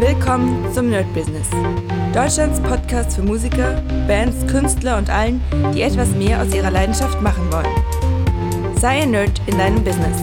[0.00, 1.46] Willkommen zum Nerd Business.
[2.14, 5.42] Deutschlands Podcast für Musiker, Bands, Künstler und allen,
[5.74, 8.78] die etwas mehr aus ihrer Leidenschaft machen wollen.
[8.78, 10.22] Sei ein Nerd in deinem Business.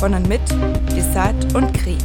[0.00, 0.40] Von und mit
[0.96, 1.96] Desart und Kri.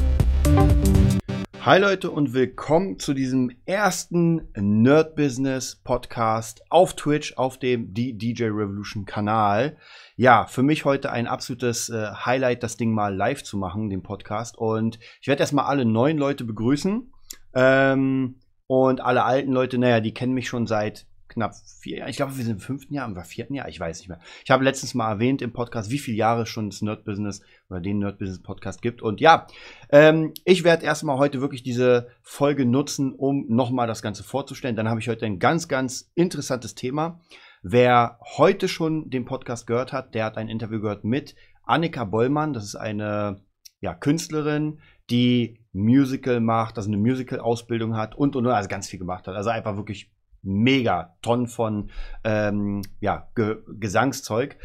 [1.62, 8.44] Hi Leute und willkommen zu diesem ersten Nerd Business Podcast auf Twitch auf dem DJ
[8.44, 9.78] Revolution Kanal.
[10.16, 14.04] Ja, für mich heute ein absolutes äh, Highlight, das Ding mal live zu machen, den
[14.04, 14.58] Podcast.
[14.58, 17.12] Und ich werde erstmal alle neuen Leute begrüßen.
[17.56, 18.36] Ähm,
[18.68, 22.10] und alle alten Leute, naja, die kennen mich schon seit knapp vier Jahren.
[22.10, 24.20] Ich glaube, wir sind im fünften Jahr, im vierten Jahr, ich weiß nicht mehr.
[24.46, 27.82] Ich habe letztens mal erwähnt im Podcast, wie viele Jahre schon das Nerd Business oder
[27.82, 29.02] den Nerd Business Podcast gibt.
[29.02, 29.48] Und ja,
[29.90, 34.76] ähm, ich werde erstmal heute wirklich diese Folge nutzen, um nochmal das Ganze vorzustellen.
[34.76, 37.20] Dann habe ich heute ein ganz, ganz interessantes Thema.
[37.66, 42.52] Wer heute schon den Podcast gehört hat, der hat ein Interview gehört mit Annika Bollmann.
[42.52, 43.40] Das ist eine
[43.80, 49.00] ja, Künstlerin, die Musical macht, also eine Musical-Ausbildung hat und, und, und, also ganz viel
[49.00, 49.36] gemacht hat.
[49.36, 51.90] Also einfach wirklich mega Tonnen von
[52.26, 54.58] ähm, ja, Ge Gesangszeug.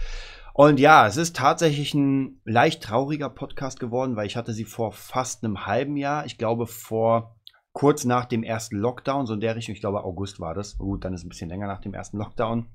[0.53, 4.91] Und ja, es ist tatsächlich ein leicht trauriger Podcast geworden, weil ich hatte sie vor
[4.91, 7.37] fast einem halben Jahr, ich glaube vor
[7.73, 10.79] kurz nach dem ersten Lockdown, so in der Richtung, ich glaube August war das.
[10.79, 12.67] Gut, dann ist es ein bisschen länger nach dem ersten Lockdown.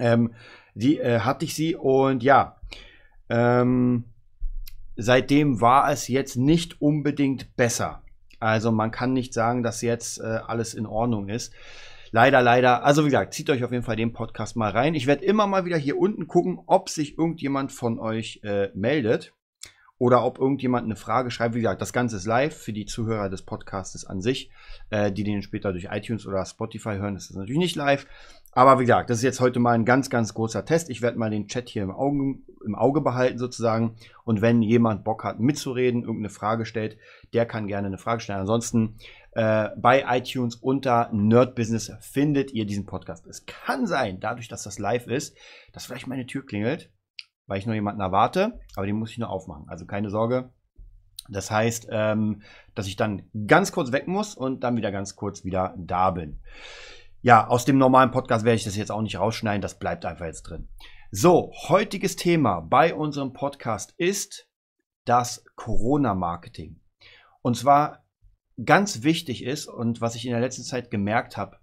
[0.00, 0.34] Ähm,
[0.74, 2.56] die äh, hatte ich sie und ja,
[3.28, 4.04] ähm,
[4.96, 8.02] seitdem war es jetzt nicht unbedingt besser.
[8.40, 11.52] Also man kann nicht sagen, dass jetzt äh, alles in Ordnung ist.
[12.12, 12.84] Leider, leider.
[12.84, 14.94] Also wie gesagt, zieht euch auf jeden Fall den Podcast mal rein.
[14.94, 19.32] Ich werde immer mal wieder hier unten gucken, ob sich irgendjemand von euch äh, meldet
[19.96, 21.54] oder ob irgendjemand eine Frage schreibt.
[21.54, 24.50] Wie gesagt, das Ganze ist live für die Zuhörer des Podcasts an sich,
[24.88, 27.14] äh, die den später durch iTunes oder Spotify hören.
[27.14, 28.06] Das ist natürlich nicht live.
[28.52, 30.90] Aber wie gesagt, das ist jetzt heute mal ein ganz, ganz großer Test.
[30.90, 33.96] Ich werde mal den Chat hier im Auge, im Auge behalten sozusagen.
[34.24, 36.98] Und wenn jemand Bock hat mitzureden, irgendeine Frage stellt,
[37.32, 38.40] der kann gerne eine Frage stellen.
[38.40, 38.96] Ansonsten
[39.32, 43.26] äh, bei iTunes unter Nerd Business findet ihr diesen Podcast.
[43.26, 45.36] Es kann sein, dadurch, dass das live ist,
[45.72, 46.90] dass vielleicht meine Tür klingelt,
[47.46, 49.68] weil ich noch jemanden erwarte, aber den muss ich nur aufmachen.
[49.68, 50.50] Also keine Sorge.
[51.28, 52.42] Das heißt, ähm,
[52.74, 56.40] dass ich dann ganz kurz weg muss und dann wieder ganz kurz wieder da bin.
[57.22, 60.24] Ja, aus dem normalen Podcast werde ich das jetzt auch nicht rausschneiden, das bleibt einfach
[60.24, 60.68] jetzt drin.
[61.10, 64.48] So, heutiges Thema bei unserem Podcast ist
[65.04, 66.80] das Corona-Marketing.
[67.42, 68.04] Und zwar
[68.64, 71.58] ganz wichtig ist und was ich in der letzten Zeit gemerkt habe,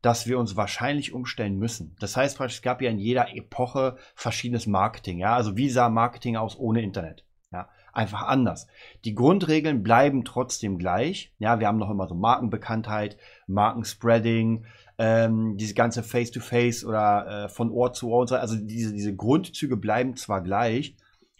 [0.00, 1.96] dass wir uns wahrscheinlich umstellen müssen.
[1.98, 5.18] Das heißt, es gab ja in jeder Epoche verschiedenes Marketing.
[5.18, 7.24] Ja, also wie sah Marketing aus ohne Internet?
[7.50, 8.68] Ja, einfach anders.
[9.04, 11.32] Die Grundregeln bleiben trotzdem gleich.
[11.38, 13.16] Ja, wir haben noch immer so Markenbekanntheit,
[13.46, 14.66] Markenspreading,
[14.98, 18.36] ähm, diese ganze Face-to-Face -face oder äh, von Ohr zu Ohr und so.
[18.36, 20.96] Also diese, diese Grundzüge bleiben zwar gleich,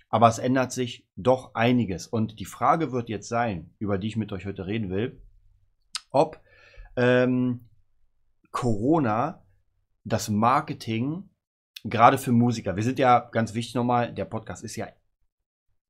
[0.09, 2.07] aber es ändert sich doch einiges.
[2.07, 5.21] Und die Frage wird jetzt sein, über die ich mit euch heute reden will,
[6.11, 6.41] ob
[6.97, 7.69] ähm,
[8.51, 9.45] Corona
[10.05, 11.31] das Marketing
[11.85, 14.89] gerade für Musiker, wir sind ja ganz wichtig nochmal, der Podcast ist ja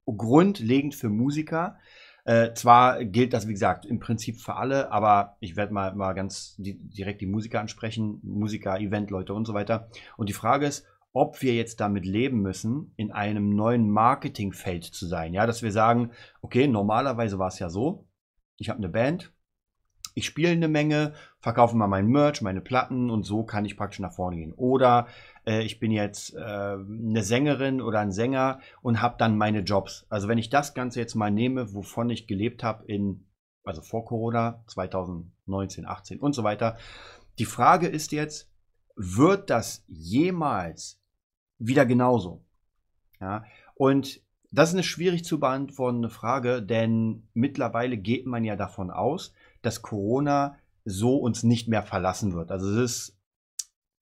[0.06, 1.78] grundlegend für Musiker.
[2.24, 6.14] Äh, zwar gilt das, wie gesagt, im Prinzip für alle, aber ich werde mal, mal
[6.14, 9.88] ganz die, direkt die Musiker ansprechen, Musiker, Eventleute und so weiter.
[10.16, 15.06] Und die Frage ist, ob wir jetzt damit leben müssen, in einem neuen Marketingfeld zu
[15.06, 15.32] sein.
[15.34, 18.08] Ja, dass wir sagen, okay, normalerweise war es ja so,
[18.56, 19.32] ich habe eine Band,
[20.14, 21.12] ich spiele eine Menge,
[21.44, 24.54] verkaufe mal mein Merch, meine Platten und so kann ich praktisch nach vorne gehen.
[24.54, 25.08] Oder
[25.46, 30.06] äh, ich bin jetzt äh, eine Sängerin oder ein Sänger und habe dann meine Jobs.
[30.08, 33.26] Also wenn ich das Ganze jetzt mal nehme, wovon ich gelebt habe in,
[33.62, 36.78] also vor Corona, 2019, 18 und so weiter.
[37.38, 38.50] Die Frage ist jetzt,
[38.96, 40.98] wird das jemals
[41.58, 42.42] wieder genauso.
[43.20, 43.44] Ja,
[43.74, 49.34] und das ist eine schwierig zu beantwortende Frage, denn mittlerweile geht man ja davon aus,
[49.60, 52.50] dass Corona so uns nicht mehr verlassen wird.
[52.50, 53.18] Also es ist,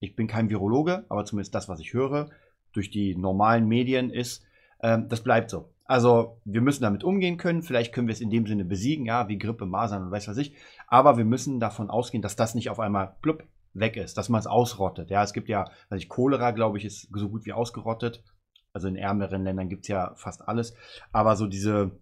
[0.00, 2.30] ich bin kein Virologe, aber zumindest das, was ich höre,
[2.72, 4.44] durch die normalen Medien ist,
[4.82, 5.72] ähm, das bleibt so.
[5.84, 7.62] Also wir müssen damit umgehen können.
[7.62, 10.38] Vielleicht können wir es in dem Sinne besiegen, ja, wie Grippe, Masern und weiß was
[10.38, 10.56] ich.
[10.86, 14.38] Aber wir müssen davon ausgehen, dass das nicht auf einmal plupp weg ist, dass man
[14.38, 15.10] es ausrottet.
[15.10, 18.24] Ja, es gibt ja, also ich, Cholera, glaube ich, ist so gut wie ausgerottet.
[18.72, 20.74] Also in ärmeren Ländern gibt es ja fast alles.
[21.12, 21.92] Aber so diese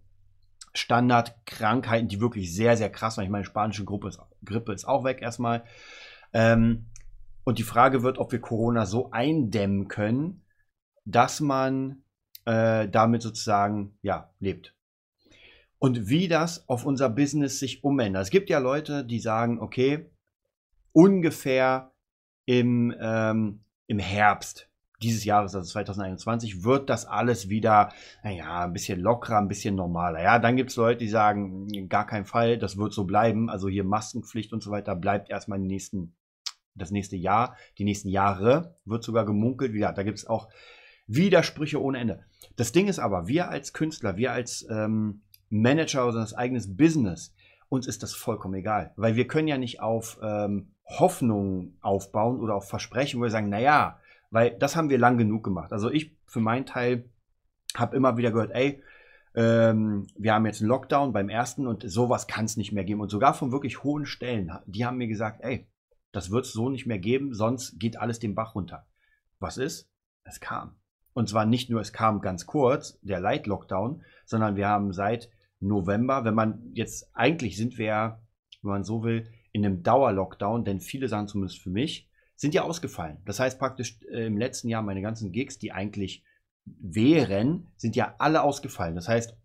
[0.73, 3.25] Standardkrankheiten, die wirklich sehr, sehr krass waren.
[3.25, 5.63] Ich meine, spanische Grippe ist, Grippe ist auch weg erstmal.
[6.33, 6.87] Ähm,
[7.43, 10.45] und die Frage wird, ob wir Corona so eindämmen können,
[11.05, 12.03] dass man
[12.45, 14.75] äh, damit sozusagen ja, lebt.
[15.79, 18.23] Und wie das auf unser Business sich umändert.
[18.23, 20.11] Es gibt ja Leute, die sagen, okay,
[20.93, 21.91] ungefähr
[22.45, 24.70] im, ähm, im Herbst
[25.01, 27.89] dieses Jahres, also 2021, wird das alles wieder,
[28.23, 30.21] naja, ein bisschen lockerer, ein bisschen normaler.
[30.21, 33.49] Ja, dann gibt es Leute, die sagen, gar kein Fall, das wird so bleiben.
[33.49, 36.15] Also hier Maskenpflicht und so weiter bleibt erstmal die nächsten,
[36.75, 39.73] das nächste Jahr, die nächsten Jahre, wird sogar gemunkelt.
[39.73, 40.49] Gesagt, da gibt es auch
[41.07, 42.23] Widersprüche ohne Ende.
[42.55, 47.33] Das Ding ist aber, wir als Künstler, wir als ähm, Manager unseres eigenes Business,
[47.69, 52.55] uns ist das vollkommen egal, weil wir können ja nicht auf ähm, Hoffnungen aufbauen oder
[52.55, 53.97] auf Versprechen, wo wir sagen, naja,
[54.31, 55.71] weil das haben wir lang genug gemacht.
[55.71, 57.09] Also ich für meinen Teil
[57.75, 58.83] habe immer wieder gehört, ey,
[59.35, 63.01] ähm, wir haben jetzt einen Lockdown beim ersten und sowas kann es nicht mehr geben.
[63.01, 65.69] Und sogar von wirklich hohen Stellen, die haben mir gesagt, ey,
[66.11, 68.87] das wird es so nicht mehr geben, sonst geht alles den Bach runter.
[69.39, 69.89] Was ist?
[70.23, 70.75] Es kam.
[71.13, 75.29] Und zwar nicht nur, es kam ganz kurz, der Light-Lockdown, sondern wir haben seit
[75.59, 78.19] November, wenn man jetzt, eigentlich sind wir
[78.61, 82.09] wenn man so will, in einem Dauer-Lockdown, denn viele sagen zumindest für mich,
[82.41, 83.19] sind ja ausgefallen.
[83.25, 86.23] Das heißt praktisch äh, im letzten Jahr meine ganzen Gigs, die eigentlich
[86.65, 88.95] wären, sind ja alle ausgefallen.
[88.95, 89.37] Das heißt,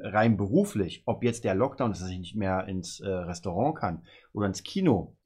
[0.00, 4.04] rein beruflich, ob jetzt der Lockdown ist, dass ich nicht mehr ins äh, Restaurant kann
[4.34, 5.16] oder ins Kino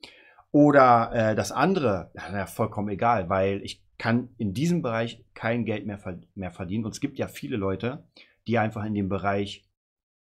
[0.53, 5.85] oder äh, das andere, ja, vollkommen egal, weil ich kann in diesem Bereich kein Geld
[5.85, 5.99] mehr,
[6.37, 6.85] mehr verdienen.
[6.85, 8.05] Und es gibt ja viele Leute,
[8.47, 9.67] die einfach in dem Bereich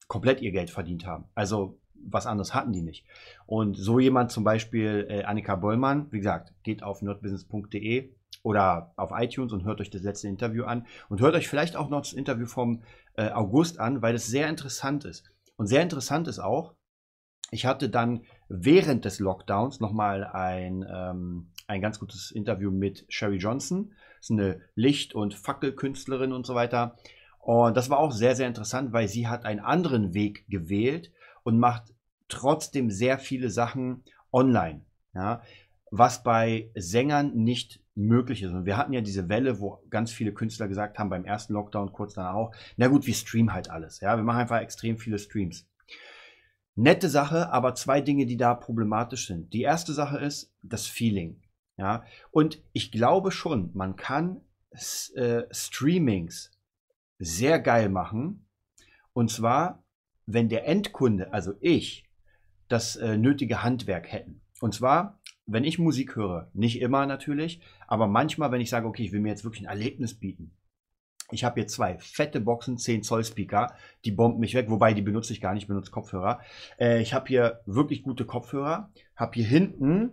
[0.06, 1.25] komplett ihr Geld verdient haben.
[1.34, 3.04] Also was anderes hatten die nicht.
[3.46, 9.10] Und so jemand zum Beispiel, äh, Annika Bollmann, wie gesagt, geht auf nerdbusiness.de oder auf
[9.14, 12.12] iTunes und hört euch das letzte Interview an und hört euch vielleicht auch noch das
[12.12, 12.82] Interview vom
[13.16, 15.31] äh, August an, weil es sehr interessant ist.
[15.56, 16.75] Und sehr interessant ist auch,
[17.50, 23.37] ich hatte dann während des Lockdowns nochmal ein, ähm, ein ganz gutes Interview mit Sherry
[23.37, 23.93] Johnson.
[24.19, 26.96] Das ist eine Licht- und Fackelkünstlerin und so weiter.
[27.38, 31.12] Und das war auch sehr, sehr interessant, weil sie hat einen anderen Weg gewählt
[31.43, 31.91] und macht
[32.32, 34.84] trotzdem sehr viele Sachen online.
[35.14, 35.43] Ja,
[35.90, 38.52] was bei Sängern nicht möglich ist.
[38.52, 41.93] Und wir hatten ja diese Welle, wo ganz viele Künstler gesagt haben, beim ersten Lockdown,
[41.93, 44.00] kurz danach auch, na gut, wir streamen halt alles.
[44.00, 45.69] Ja, wir machen einfach extrem viele Streams.
[46.75, 49.52] Nette Sache, aber zwei Dinge, die da problematisch sind.
[49.52, 51.43] Die erste Sache ist das Feeling.
[51.76, 54.40] Ja, und ich glaube schon, man kann
[55.14, 56.50] äh, Streamings
[57.19, 58.46] sehr geil machen.
[59.12, 59.82] Und zwar
[60.26, 62.05] wenn der Endkunde, also ich,
[62.72, 64.40] das äh, nötige Handwerk hätten.
[64.60, 69.04] Und zwar, wenn ich Musik höre, nicht immer natürlich, aber manchmal, wenn ich sage, okay,
[69.04, 70.56] ich will mir jetzt wirklich ein Erlebnis bieten.
[71.30, 73.74] Ich habe hier zwei fette Boxen, 10 Zoll Speaker,
[74.04, 76.40] die bomben mich weg, wobei die benutze ich gar nicht, benutze Kopfhörer.
[76.78, 80.12] Äh, ich habe hier wirklich gute Kopfhörer, habe hier hinten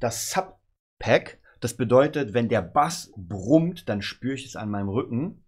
[0.00, 1.40] das Sub-Pack.
[1.60, 5.44] Das bedeutet, wenn der Bass brummt, dann spüre ich es an meinem Rücken.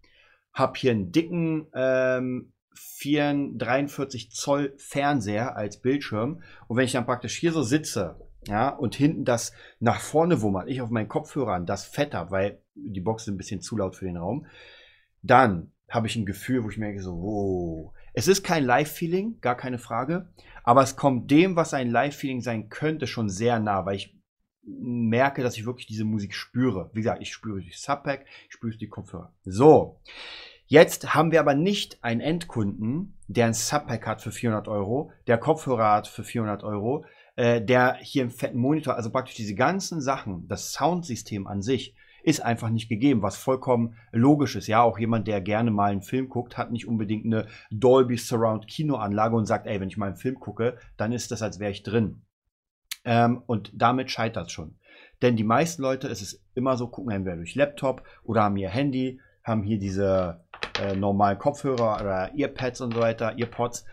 [0.53, 6.41] Hab hier einen dicken ähm, 43 Zoll Fernseher als Bildschirm.
[6.67, 10.67] Und wenn ich dann praktisch hier so sitze, ja, und hinten das nach vorne wummert,
[10.69, 13.95] ich auf meinen Kopfhörern das Fett habe, weil die Box ist ein bisschen zu laut
[13.95, 14.47] für den Raum,
[15.21, 17.93] dann habe ich ein Gefühl, wo ich merke so, wow.
[18.13, 20.29] Es ist kein Live-Feeling, gar keine Frage,
[20.63, 24.17] aber es kommt dem, was ein Live-Feeling sein könnte, schon sehr nah, weil ich
[24.63, 26.89] merke, dass ich wirklich diese Musik spüre.
[26.93, 29.33] Wie gesagt, ich spüre die Subpack, ich spüre die Kopfhörer.
[29.43, 29.99] So.
[30.71, 35.37] Jetzt haben wir aber nicht einen Endkunden, der ein Subpack hat für 400 Euro, der
[35.37, 37.03] Kopfhörer hat für 400 Euro,
[37.35, 41.93] äh, der hier einen fetten Monitor, also praktisch diese ganzen Sachen, das Soundsystem an sich,
[42.23, 44.67] ist einfach nicht gegeben, was vollkommen logisch ist.
[44.67, 48.65] Ja, auch jemand, der gerne mal einen Film guckt, hat nicht unbedingt eine Dolby Surround
[48.65, 51.71] Kinoanlage und sagt, ey, wenn ich mal einen Film gucke, dann ist das, als wäre
[51.71, 52.21] ich drin.
[53.03, 54.77] Ähm, und damit scheitert es schon.
[55.21, 58.69] Denn die meisten Leute, es ist immer so, gucken entweder durch Laptop oder haben ihr
[58.69, 60.43] Handy, haben hier diese
[60.79, 63.85] äh, normalen Kopfhörer oder Earpads und so weiter, Earpods.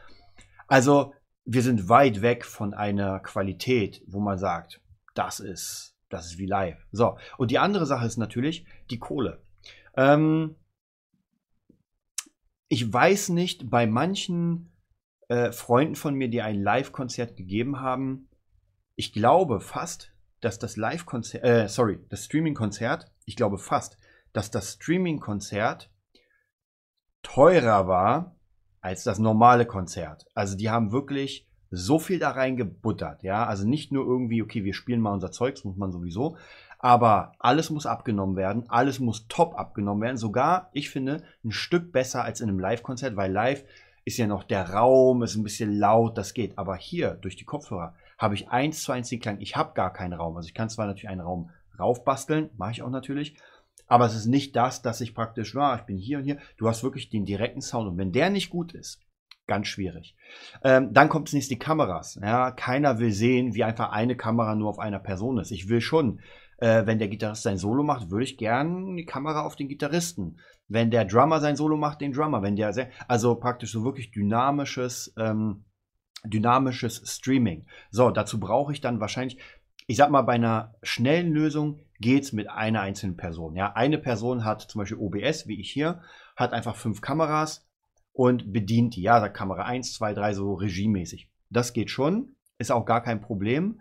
[0.66, 1.14] Also
[1.44, 4.82] wir sind weit weg von einer Qualität, wo man sagt,
[5.14, 6.78] das ist, das ist wie live.
[6.92, 9.42] So, und die andere Sache ist natürlich die Kohle.
[9.96, 10.56] Ähm,
[12.68, 14.72] ich weiß nicht, bei manchen
[15.28, 18.28] äh, Freunden von mir, die ein Live-Konzert gegeben haben,
[18.94, 23.96] ich glaube fast, dass das Live-Konzert, äh, sorry, das Streaming-Konzert, ich glaube fast,
[24.32, 25.90] dass das Streaming-Konzert
[27.23, 28.37] teurer war
[28.80, 30.26] als das normale Konzert.
[30.35, 33.44] Also die haben wirklich so viel da reingebuttert, ja.
[33.44, 36.37] Also nicht nur irgendwie, okay, wir spielen mal unser Zeugs, muss man sowieso,
[36.78, 40.16] aber alles muss abgenommen werden, alles muss top abgenommen werden.
[40.16, 43.64] Sogar, ich finde, ein Stück besser als in einem Live-Konzert, weil live
[44.04, 46.56] ist ja noch der Raum, ist ein bisschen laut, das geht.
[46.56, 49.40] Aber hier, durch die Kopfhörer, habe ich eins zu eins den Klang.
[49.40, 50.37] Ich habe gar keinen Raum.
[50.37, 53.37] Also ich kann zwar natürlich einen Raum raufbasteln, mache ich auch natürlich,
[53.88, 56.38] aber es ist nicht das, dass ich praktisch, ja, ich bin hier und hier.
[56.57, 57.88] Du hast wirklich den direkten Sound.
[57.88, 59.00] Und wenn der nicht gut ist,
[59.47, 60.14] ganz schwierig.
[60.62, 62.18] Ähm, dann kommt es nächstes die Kameras.
[62.23, 65.50] Ja, keiner will sehen, wie einfach eine Kamera nur auf einer Person ist.
[65.50, 66.21] Ich will schon
[66.61, 70.40] Äh, wenn der Gitarrist sein Solo macht, würde ich gern die Kamera auf den Gitarristen.
[70.66, 72.42] Wenn der Drummer sein Solo macht, den Drummer.
[72.42, 75.64] Wenn der sehr, also praktisch so wirklich dynamisches, ähm,
[76.25, 77.66] dynamisches Streaming.
[77.90, 79.38] So, dazu brauche ich dann wahrscheinlich,
[79.87, 83.56] ich sag mal, bei einer schnellen Lösung geht es mit einer einzelnen Person.
[83.56, 86.02] Ja, eine Person hat zum Beispiel OBS, wie ich hier,
[86.36, 87.68] hat einfach fünf Kameras
[88.12, 89.02] und bedient die.
[89.02, 91.30] Ja, sagt Kamera 1, 2, 3, so regiemäßig.
[91.50, 93.80] Das geht schon, ist auch gar kein Problem.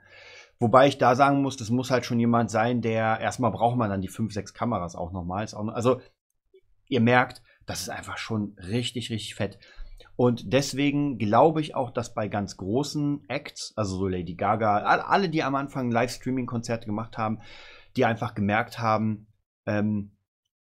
[0.59, 3.89] Wobei ich da sagen muss, das muss halt schon jemand sein, der erstmal braucht man
[3.89, 5.47] dann die fünf, sechs Kameras auch nochmal.
[5.74, 6.01] Also
[6.88, 9.59] ihr merkt, das ist einfach schon richtig, richtig fett.
[10.15, 15.29] Und deswegen glaube ich auch, dass bei ganz großen Acts, also so Lady Gaga, alle,
[15.29, 17.39] die am Anfang Livestreaming-Konzerte gemacht haben,
[17.98, 19.27] die einfach gemerkt haben,
[19.66, 20.12] ähm,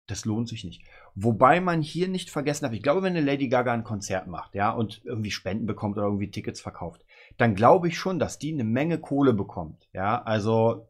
[0.08, 0.84] das lohnt sich nicht.
[1.16, 4.56] Wobei man hier nicht vergessen darf, ich glaube, wenn eine Lady Gaga ein Konzert macht,
[4.56, 7.06] ja, und irgendwie Spenden bekommt oder irgendwie Tickets verkauft,
[7.38, 9.88] dann glaube ich schon, dass die eine Menge Kohle bekommt.
[9.94, 10.88] Ja, also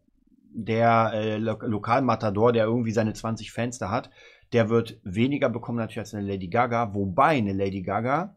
[0.51, 4.09] der äh, Lo Lokalmatador, der irgendwie seine 20 Fans da hat,
[4.53, 8.35] der wird weniger bekommen natürlich als eine Lady Gaga, wobei eine Lady Gaga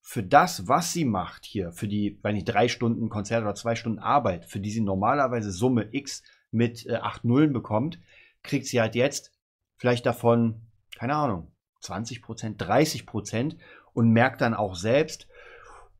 [0.00, 3.74] für das, was sie macht hier, für die, wenn ich drei Stunden Konzert oder zwei
[3.74, 8.00] Stunden Arbeit, für die sie normalerweise Summe X mit äh, acht Nullen bekommt,
[8.42, 9.32] kriegt sie halt jetzt
[9.76, 10.62] vielleicht davon,
[10.98, 13.56] keine Ahnung, 20 Prozent, 30 Prozent
[13.92, 15.28] und merkt dann auch selbst,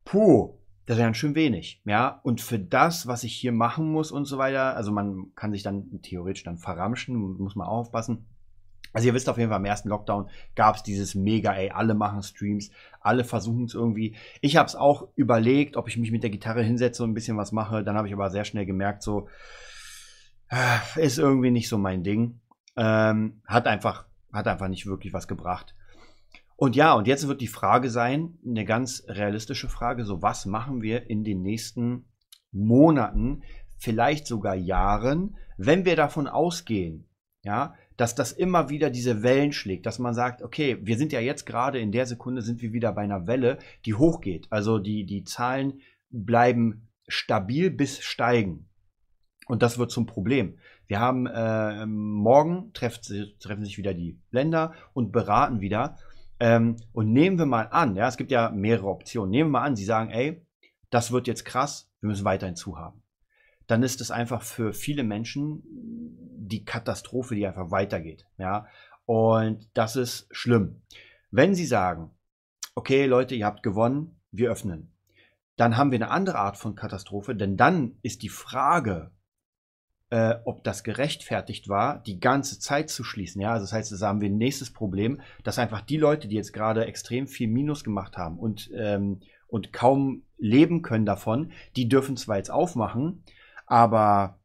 [0.05, 0.55] puh,
[0.87, 2.21] das ist ja schön wenig, ja.
[2.25, 5.63] Und für das, was ich hier machen muss und so weiter, also man kann sich
[5.63, 8.27] dann theoretisch dann verramschen, muss man aufpassen.
[8.93, 11.95] Also ihr wisst auf jeden Fall, im ersten Lockdown gab es dieses Mega, ey, alle
[11.95, 14.17] machen Streams, alle versuchen es irgendwie.
[14.41, 17.37] Ich habe es auch überlegt, ob ich mich mit der Gitarre hinsetze und ein bisschen
[17.37, 17.85] was mache.
[17.85, 19.29] Dann habe ich aber sehr schnell gemerkt, so
[20.97, 22.41] ist irgendwie nicht so mein Ding.
[22.77, 25.75] Ähm, hat einfach, hat einfach nicht wirklich was gebracht.
[26.57, 30.83] Und ja, und jetzt wird die Frage sein, eine ganz realistische Frage, so was machen
[30.83, 32.05] wir in den nächsten
[32.53, 33.43] Monaten,
[33.79, 37.09] vielleicht sogar Jahren, wenn wir davon ausgehen,
[37.43, 41.21] ja, dass das immer wieder diese Wellen schlägt, dass man sagt, okay, wir sind ja
[41.21, 44.47] jetzt gerade in der Sekunde sind wir wieder bei einer Welle, die hochgeht.
[44.51, 45.81] Also die, die Zahlen
[46.11, 48.70] bleiben stabil bis steigen.
[49.51, 50.61] Und das wird zum Problem.
[50.87, 55.97] Wir haben äh, morgen trefft, treffen sich wieder die Länder und beraten wieder.
[56.39, 59.33] Ähm, und nehmen wir mal an, ja, es gibt ja mehrere Optionen.
[59.33, 60.47] Nehmen wir mal an, Sie sagen, ey,
[60.91, 63.03] das wird jetzt krass, wir müssen weiterhin zuhaben.
[63.67, 68.27] Dann ist es einfach für viele Menschen die Katastrophe, die einfach weitergeht.
[68.39, 68.69] Ja,
[69.05, 70.83] und das ist schlimm.
[71.33, 72.13] Wenn Sie sagen,
[72.77, 74.93] okay, Leute, ihr habt gewonnen, wir öffnen,
[75.57, 79.11] dann haben wir eine andere Art von Katastrophe, denn dann ist die Frage,
[80.11, 83.41] äh, ob das gerechtfertigt war, die ganze Zeit zu schließen.
[83.41, 86.37] Ja, also das heißt, da haben wir ein nächstes Problem, dass einfach die Leute, die
[86.37, 91.89] jetzt gerade extrem viel Minus gemacht haben und, ähm, und kaum leben können davon, die
[91.89, 93.23] dürfen zwar jetzt aufmachen,
[93.67, 94.41] aber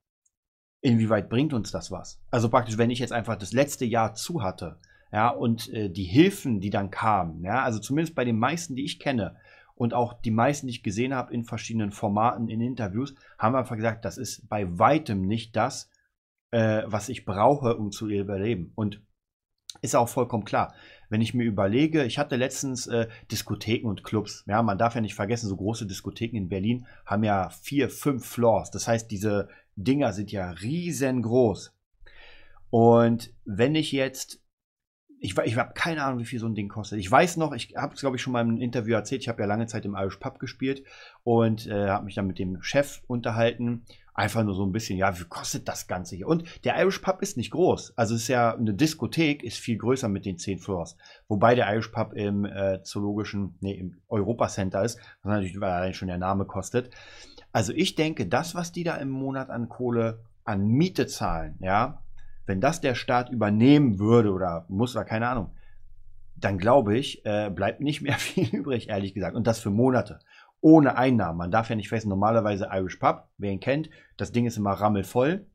[0.82, 2.22] inwieweit bringt uns das was?
[2.30, 4.78] Also praktisch, wenn ich jetzt einfach das letzte Jahr zu hatte,
[5.12, 8.84] ja, und äh, die Hilfen, die dann kamen, ja, also zumindest bei den meisten, die
[8.84, 9.38] ich kenne,
[9.76, 13.76] und auch die meisten, die ich gesehen habe in verschiedenen Formaten, in Interviews, haben einfach
[13.76, 15.90] gesagt, das ist bei weitem nicht das,
[16.52, 18.72] äh, was ich brauche, um zu überleben.
[18.76, 19.02] Und
[19.82, 20.74] ist auch vollkommen klar.
[21.10, 24.46] Wenn ich mir überlege, ich hatte letztens äh, Diskotheken und Clubs.
[24.48, 28.26] Ja, man darf ja nicht vergessen, so große Diskotheken in Berlin haben ja vier, fünf
[28.26, 28.72] Floors.
[28.72, 31.74] Das heißt, diese Dinger sind ja riesengroß.
[32.70, 34.42] Und wenn ich jetzt
[35.26, 37.00] ich, ich habe keine Ahnung, wie viel so ein Ding kostet.
[37.00, 39.42] Ich weiß noch, ich habe es, glaube ich, schon mal im Interview erzählt, ich habe
[39.42, 40.84] ja lange Zeit im Irish Pub gespielt
[41.24, 43.84] und äh, habe mich dann mit dem Chef unterhalten.
[44.14, 46.28] Einfach nur so ein bisschen, ja, wie kostet das Ganze hier?
[46.28, 47.98] Und der Irish Pub ist nicht groß.
[47.98, 50.96] Also es ist ja, eine Diskothek ist viel größer mit den 10 Floors.
[51.28, 55.94] Wobei der Irish Pub im äh, zoologischen, nee, im Europa Center ist, was natürlich weil
[55.94, 56.92] schon der Name kostet.
[57.52, 62.02] Also ich denke, das, was die da im Monat an Kohle, an Miete zahlen, ja,
[62.46, 65.52] wenn das der Staat übernehmen würde oder muss oder keine Ahnung,
[66.36, 69.36] dann glaube ich, äh, bleibt nicht mehr viel übrig, ehrlich gesagt.
[69.36, 70.20] Und das für Monate.
[70.62, 71.38] Ohne Einnahmen.
[71.38, 74.72] Man darf ja nicht fest, normalerweise Irish Pub, wer ihn kennt, das Ding ist immer
[74.72, 75.46] rammelvoll.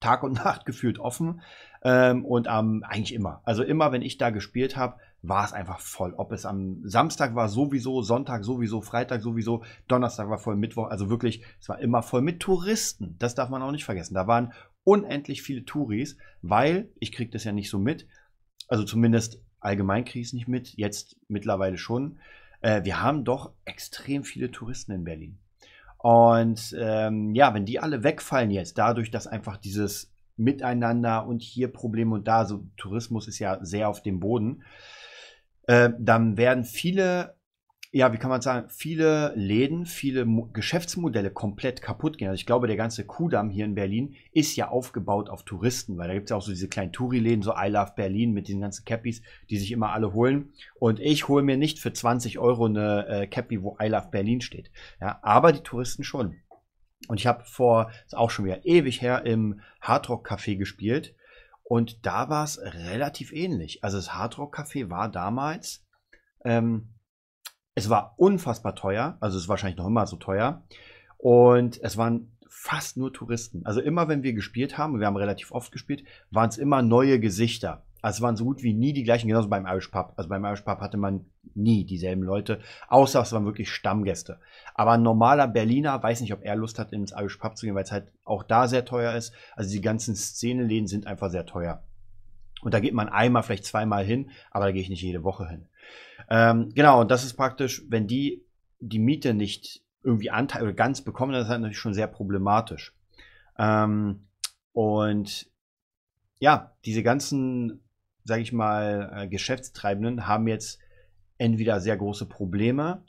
[0.00, 1.40] Tag und Nacht gefühlt offen.
[1.82, 3.40] Ähm, und ähm, eigentlich immer.
[3.44, 6.14] Also immer, wenn ich da gespielt habe, war es einfach voll.
[6.16, 10.88] Ob es am Samstag war sowieso, Sonntag sowieso, Freitag sowieso, Donnerstag war voll, Mittwoch.
[10.90, 13.16] Also wirklich, es war immer voll mit Touristen.
[13.18, 14.14] Das darf man auch nicht vergessen.
[14.14, 14.52] Da waren
[14.84, 18.06] unendlich viele Touris, weil ich kriege das ja nicht so mit.
[18.68, 22.18] Also zumindest allgemein kriege ich es nicht mit, jetzt mittlerweile schon.
[22.60, 25.38] Äh, wir haben doch extrem viele Touristen in Berlin.
[25.98, 31.68] Und ähm, ja, wenn die alle wegfallen jetzt, dadurch, dass einfach dieses Miteinander und hier
[31.68, 34.64] Probleme und da, so Tourismus ist ja sehr auf dem Boden,
[35.68, 37.36] äh, dann werden viele
[37.94, 42.28] ja, wie kann man sagen, viele Läden, viele Mo Geschäftsmodelle komplett kaputt gehen.
[42.28, 46.08] Also ich glaube, der ganze Kudamm hier in Berlin ist ja aufgebaut auf Touristen, weil
[46.08, 48.62] da gibt es ja auch so diese kleinen Touri-Läden, so I Love Berlin mit diesen
[48.62, 49.20] ganzen Cappies,
[49.50, 50.54] die sich immer alle holen.
[50.80, 54.40] Und ich hole mir nicht für 20 Euro eine äh, Cappy, wo I Love Berlin
[54.40, 54.70] steht.
[54.98, 56.36] Ja, aber die Touristen schon.
[57.08, 61.14] Und ich habe vor, ist auch schon wieder ewig her, im Hardrock Café gespielt.
[61.62, 63.84] Und da war es relativ ähnlich.
[63.84, 65.84] Also das Hardrock Café war damals,
[66.42, 66.88] ähm,
[67.74, 70.62] es war unfassbar teuer, also es ist wahrscheinlich noch immer so teuer.
[71.18, 73.64] Und es waren fast nur Touristen.
[73.64, 77.18] Also immer, wenn wir gespielt haben, wir haben relativ oft gespielt, waren es immer neue
[77.18, 77.82] Gesichter.
[78.02, 80.12] Also es waren so gut wie nie die gleichen, genauso beim Irish Pub.
[80.16, 81.24] Also beim Irish Pub hatte man
[81.54, 84.38] nie dieselben Leute, außer es waren wirklich Stammgäste.
[84.74, 87.74] Aber ein normaler Berliner weiß nicht, ob er Lust hat, ins Irish Pub zu gehen,
[87.76, 89.32] weil es halt auch da sehr teuer ist.
[89.54, 91.82] Also die ganzen Szeneläden sind einfach sehr teuer.
[92.62, 95.48] Und da geht man einmal, vielleicht zweimal hin, aber da gehe ich nicht jede Woche
[95.48, 95.68] hin.
[96.30, 98.44] Ähm, genau, und das ist praktisch, wenn die
[98.78, 102.94] die Miete nicht irgendwie Anteil oder ganz bekommen, das ist halt natürlich schon sehr problematisch.
[103.58, 104.26] Ähm,
[104.72, 105.46] und
[106.38, 107.80] ja, diese ganzen,
[108.24, 110.80] sage ich mal, äh, Geschäftstreibenden haben jetzt
[111.38, 113.04] entweder sehr große Probleme,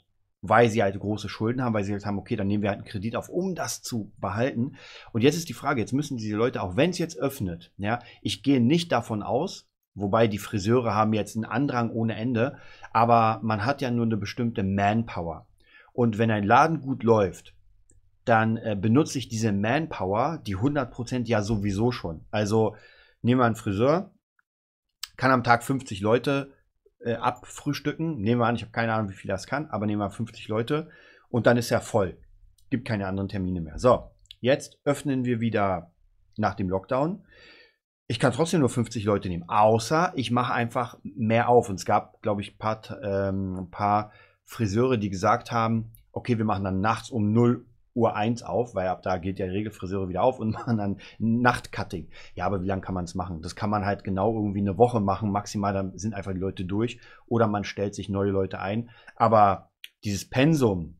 [0.46, 2.80] weil sie halt große Schulden haben, weil sie gesagt haben, okay, dann nehmen wir halt
[2.80, 4.76] einen Kredit auf, um das zu behalten.
[5.12, 8.00] Und jetzt ist die Frage, jetzt müssen diese Leute, auch wenn es jetzt öffnet, ja,
[8.20, 12.58] ich gehe nicht davon aus, wobei die Friseure haben jetzt einen Andrang ohne Ende,
[12.92, 15.46] aber man hat ja nur eine bestimmte Manpower.
[15.94, 17.54] Und wenn ein Laden gut läuft,
[18.26, 22.26] dann äh, benutze ich diese Manpower, die 100% ja sowieso schon.
[22.30, 22.76] Also
[23.22, 24.12] nehmen wir einen Friseur,
[25.16, 26.52] kann am Tag 50 Leute
[27.04, 28.20] äh, abfrühstücken.
[28.20, 30.48] Nehmen wir an, ich habe keine Ahnung, wie viel das kann, aber nehmen wir 50
[30.48, 30.90] Leute
[31.28, 32.18] und dann ist er voll.
[32.70, 33.78] Gibt keine anderen Termine mehr.
[33.78, 35.92] So, jetzt öffnen wir wieder
[36.36, 37.24] nach dem Lockdown.
[38.06, 41.68] Ich kann trotzdem nur 50 Leute nehmen, außer ich mache einfach mehr auf.
[41.68, 44.12] Und es gab, glaube ich, ein paar, ähm, paar
[44.44, 48.88] Friseure, die gesagt haben, okay, wir machen dann nachts um 0 Uhr 1 auf, weil
[48.88, 52.10] ab da geht ja Regelfriseure wieder auf und machen dann Nachtcutting.
[52.34, 53.42] Ja, aber wie lange kann man es machen?
[53.42, 56.64] Das kann man halt genau irgendwie eine Woche machen, maximal, dann sind einfach die Leute
[56.64, 58.90] durch oder man stellt sich neue Leute ein.
[59.16, 59.70] Aber
[60.04, 60.98] dieses Pensum,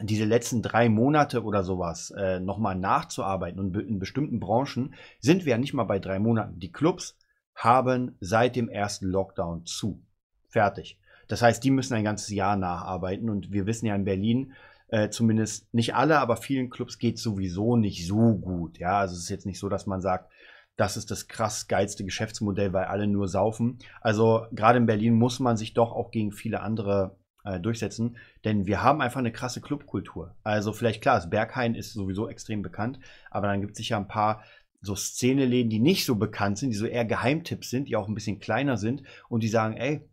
[0.00, 5.52] diese letzten drei Monate oder sowas äh, nochmal nachzuarbeiten und in bestimmten Branchen sind wir
[5.52, 6.58] ja nicht mal bei drei Monaten.
[6.58, 7.18] Die Clubs
[7.54, 10.02] haben seit dem ersten Lockdown zu.
[10.48, 10.98] Fertig.
[11.28, 14.52] Das heißt, die müssen ein ganzes Jahr nacharbeiten und wir wissen ja in Berlin,
[14.90, 18.78] äh, zumindest nicht alle, aber vielen Clubs geht sowieso nicht so gut.
[18.78, 20.30] Ja, also es ist jetzt nicht so, dass man sagt,
[20.76, 23.78] das ist das krass geilste Geschäftsmodell, weil alle nur saufen.
[24.00, 28.66] Also gerade in Berlin muss man sich doch auch gegen viele andere äh, durchsetzen, denn
[28.66, 30.34] wir haben einfach eine krasse Clubkultur.
[30.42, 32.98] Also vielleicht klar, das Berghain ist sowieso extrem bekannt,
[33.30, 34.42] aber dann gibt es sicher ein paar
[34.80, 38.14] so Szeneläden, die nicht so bekannt sind, die so eher Geheimtipps sind, die auch ein
[38.14, 40.08] bisschen kleiner sind und die sagen, ey,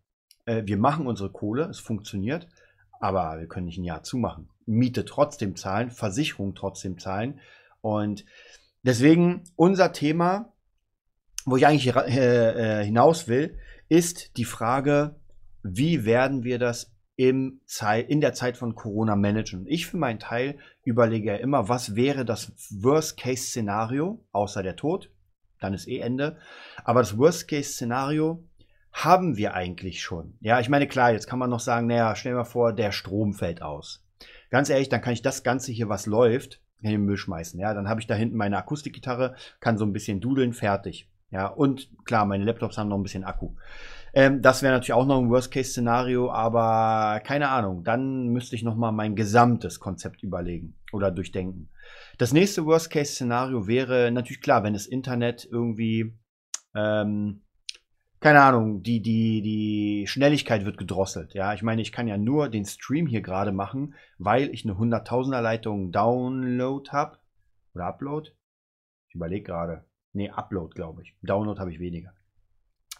[0.46, 2.48] äh, wir machen unsere Kohle, es funktioniert,
[3.00, 4.50] aber wir können nicht ein Jahr zumachen.
[4.68, 7.40] Miete trotzdem zahlen, Versicherung trotzdem zahlen.
[7.82, 8.26] Und
[8.84, 10.54] deswegen unser Thema,
[11.46, 13.58] wo ich eigentlich äh, äh, hinaus will,
[13.90, 15.16] ist die Frage,
[15.64, 19.66] wie werden wir das im Zeit, in der Zeit von Corona managen.
[19.68, 25.10] Ich für meinen Teil überlege ja immer, was wäre das Worst-Case-Szenario, außer der Tod,
[25.60, 26.38] dann ist eh Ende.
[26.84, 28.44] Aber das Worst-Case-Szenario
[28.92, 30.38] haben wir eigentlich schon.
[30.42, 32.92] Ja, ich meine, klar, jetzt kann man noch sagen, naja, stell dir mal vor, der
[32.92, 34.04] Strom fällt aus.
[34.50, 37.60] Ganz ehrlich, dann kann ich das Ganze hier, was läuft, in den Müll schmeißen.
[37.60, 41.10] Ja, dann habe ich da hinten meine Akustikgitarre, kann so ein bisschen dudeln, fertig.
[41.30, 43.52] Ja, und klar, meine Laptops haben noch ein bisschen Akku.
[44.14, 47.84] Ähm, das wäre natürlich auch noch ein Worst-Case-Szenario, aber keine Ahnung.
[47.84, 51.70] Dann müsste ich noch mal mein gesamtes Konzept überlegen oder durchdenken.
[52.18, 56.18] Das nächste Worst-Case-Szenario wäre natürlich klar, wenn das Internet irgendwie
[56.74, 57.42] ähm,
[58.20, 61.34] keine Ahnung, die, die, die Schnelligkeit wird gedrosselt.
[61.34, 64.74] Ja, ich meine, ich kann ja nur den Stream hier gerade machen, weil ich eine
[64.74, 67.20] 100.000er Leitung Download habe.
[67.76, 68.32] Oder Upload?
[69.08, 69.86] Ich überlege gerade.
[70.14, 71.16] Nee, Upload, glaube ich.
[71.22, 72.14] Download habe ich weniger.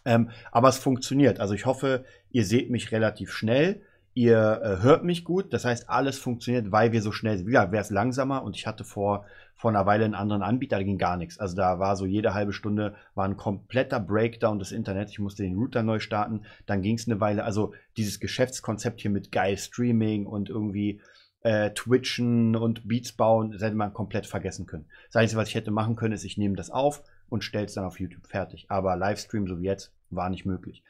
[0.04, 1.40] Ähm, aber es funktioniert.
[1.40, 3.82] Also ich hoffe, ihr seht mich relativ schnell.
[4.18, 5.52] Ihr äh, hört mich gut.
[5.52, 7.52] Das heißt, alles funktioniert, weil wir so schnell sind.
[7.52, 10.82] Ja, wäre es langsamer und ich hatte vor vor einer Weile einen anderen Anbieter, da
[10.82, 11.38] ging gar nichts.
[11.38, 15.12] Also da war so jede halbe Stunde war ein kompletter Breakdown des Internets.
[15.12, 16.42] Ich musste den Router neu starten.
[16.66, 17.44] Dann ging es eine Weile.
[17.44, 21.00] Also dieses Geschäftskonzept hier mit geil Streaming und irgendwie
[21.42, 24.86] äh, Twitchen und Beats bauen, das hätte man komplett vergessen können.
[25.12, 27.74] Das Einzige, was ich hätte machen können, ist, ich nehme das auf und stelle es
[27.74, 28.66] dann auf YouTube fertig.
[28.68, 30.82] Aber Livestream, so wie jetzt, war nicht möglich.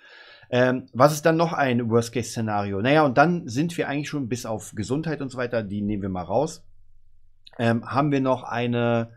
[0.51, 2.81] Ähm, was ist dann noch ein Worst-Case-Szenario?
[2.81, 6.03] Naja, und dann sind wir eigentlich schon bis auf Gesundheit und so weiter, die nehmen
[6.03, 6.65] wir mal raus
[7.59, 9.13] ähm, haben wir noch eine,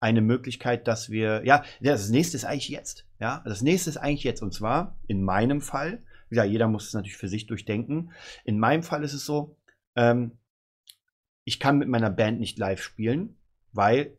[0.00, 3.06] eine Möglichkeit, dass wir, ja, das nächste ist eigentlich jetzt.
[3.20, 4.42] Ja, das nächste ist eigentlich jetzt.
[4.42, 8.12] Und zwar in meinem Fall gesagt, jeder muss es natürlich für sich durchdenken.
[8.44, 9.56] In meinem Fall ist es so,
[9.94, 10.38] ähm,
[11.44, 13.36] ich kann mit meiner Band nicht live spielen,
[13.72, 14.16] weil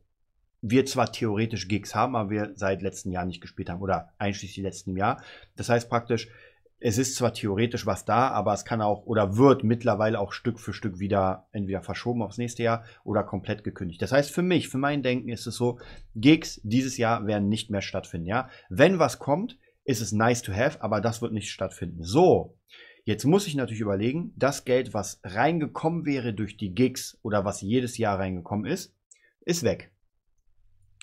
[0.62, 4.64] wir zwar theoretisch Gigs haben, aber wir seit letzten Jahr nicht gespielt haben oder einschließlich
[4.64, 5.22] letzten Jahr.
[5.56, 6.30] Das heißt praktisch,
[6.80, 10.60] es ist zwar theoretisch was da, aber es kann auch oder wird mittlerweile auch Stück
[10.60, 14.02] für Stück wieder entweder verschoben aufs nächste Jahr oder komplett gekündigt.
[14.02, 15.80] Das heißt, für mich, für mein Denken ist es so,
[16.16, 18.28] Gigs dieses Jahr werden nicht mehr stattfinden.
[18.28, 22.04] Ja, wenn was kommt, ist es nice to have, aber das wird nicht stattfinden.
[22.04, 22.58] So,
[23.06, 27.60] Jetzt muss ich natürlich überlegen, das Geld, was reingekommen wäre durch die Gigs oder was
[27.60, 28.96] jedes Jahr reingekommen ist,
[29.42, 29.92] ist weg.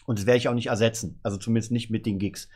[0.07, 1.21] Und das werde ich auch nicht ersetzen.
[1.23, 2.49] Also zumindest nicht mit den Gigs.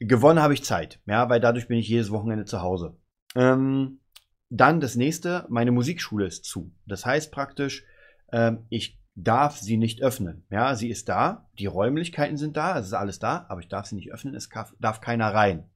[0.00, 2.96] Gewonnen habe ich Zeit, ja, weil dadurch bin ich jedes Wochenende zu Hause.
[3.34, 4.00] Ähm,
[4.50, 6.72] dann das nächste, meine Musikschule ist zu.
[6.86, 7.84] Das heißt praktisch,
[8.32, 10.44] ähm, ich darf sie nicht öffnen.
[10.50, 13.86] Ja, sie ist da, die Räumlichkeiten sind da, es ist alles da, aber ich darf
[13.86, 15.68] sie nicht öffnen, es darf keiner rein.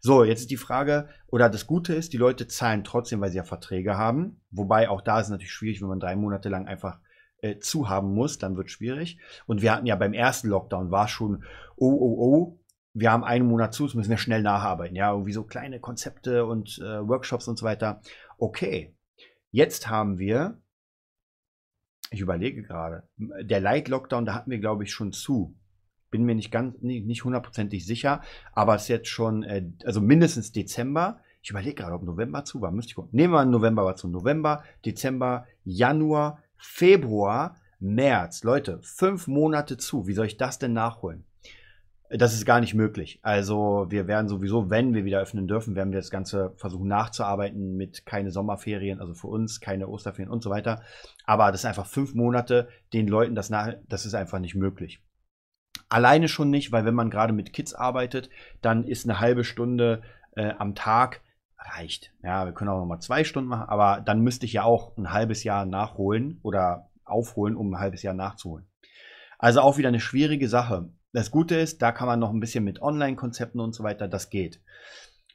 [0.00, 3.38] So, jetzt ist die Frage, oder das Gute ist, die Leute zahlen trotzdem, weil sie
[3.38, 4.40] ja Verträge haben.
[4.50, 7.00] Wobei auch da ist es natürlich schwierig, wenn man drei Monate lang einfach
[7.42, 9.18] äh, zu haben muss, dann wird es schwierig.
[9.46, 11.44] Und wir hatten ja beim ersten Lockdown war schon,
[11.76, 12.58] oh, oh, oh,
[12.98, 14.96] wir haben einen Monat zu, das müssen wir schnell nacharbeiten.
[14.96, 18.00] Ja, irgendwie so kleine Konzepte und äh, Workshops und so weiter.
[18.38, 18.94] Okay,
[19.50, 20.58] jetzt haben wir,
[22.10, 25.54] ich überlege gerade, der Light Lockdown, da hatten wir, glaube ich, schon zu.
[26.10, 28.22] Bin mir nicht ganz, nicht hundertprozentig sicher,
[28.54, 31.20] aber es ist jetzt schon, äh, also mindestens Dezember.
[31.42, 32.72] Ich überlege gerade, ob November zu war.
[32.72, 33.10] Müsste ich gucken.
[33.12, 34.08] Nehmen wir November war zu.
[34.08, 38.42] November, Dezember, Januar, Februar, März.
[38.42, 40.06] Leute, fünf Monate zu.
[40.06, 41.25] Wie soll ich das denn nachholen?
[42.10, 43.18] Das ist gar nicht möglich.
[43.22, 47.76] Also wir werden sowieso, wenn wir wieder öffnen dürfen, werden wir das Ganze versuchen nachzuarbeiten
[47.76, 50.82] mit keine Sommerferien, also für uns keine Osterferien und so weiter.
[51.24, 55.02] Aber das ist einfach fünf Monate, den Leuten das nach, das ist einfach nicht möglich.
[55.88, 60.02] Alleine schon nicht, weil wenn man gerade mit Kids arbeitet, dann ist eine halbe Stunde
[60.36, 61.22] äh, am Tag
[61.58, 62.12] reicht.
[62.22, 64.96] Ja, wir können auch noch mal zwei Stunden machen, aber dann müsste ich ja auch
[64.96, 68.66] ein halbes Jahr nachholen oder aufholen, um ein halbes Jahr nachzuholen.
[69.38, 70.88] Also auch wieder eine schwierige Sache.
[71.16, 74.28] Das Gute ist, da kann man noch ein bisschen mit Online-Konzepten und so weiter, das
[74.28, 74.60] geht.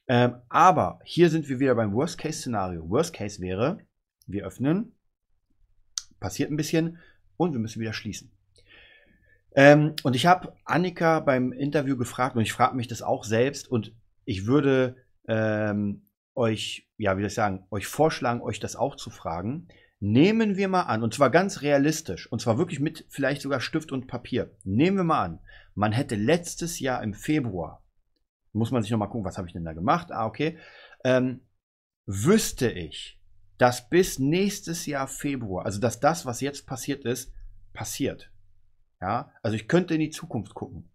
[0.08, 2.88] Ähm, aber hier sind wir wieder beim Worst-Case-Szenario.
[2.88, 3.80] Worst-Case wäre,
[4.28, 4.94] wir öffnen,
[6.20, 7.00] passiert ein bisschen
[7.36, 8.32] und wir müssen wieder schließen.
[9.56, 13.68] Ähm, und ich habe Annika beim Interview gefragt und ich frage mich das auch selbst
[13.68, 18.98] und ich würde ähm, euch, ja, wie soll ich sagen, euch vorschlagen, euch das auch
[18.98, 19.68] zu fragen.
[20.04, 23.92] Nehmen wir mal an, und zwar ganz realistisch, und zwar wirklich mit vielleicht sogar Stift
[23.92, 24.52] und Papier.
[24.64, 25.40] Nehmen wir mal an,
[25.76, 27.86] man hätte letztes Jahr im Februar,
[28.52, 30.12] muss man sich nochmal gucken, was habe ich denn da gemacht?
[30.12, 30.58] Ah, okay.
[31.04, 31.42] Ähm,
[32.08, 33.22] wüsste ich,
[33.60, 37.32] dass bis nächstes Jahr Februar, also dass das, was jetzt passiert ist,
[37.72, 38.32] passiert.
[39.00, 40.90] Ja, also ich könnte in die Zukunft gucken.